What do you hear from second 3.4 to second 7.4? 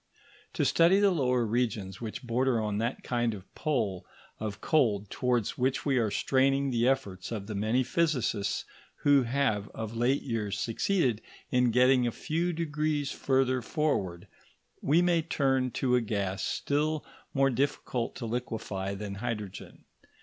pole of cold towards which are straining the efforts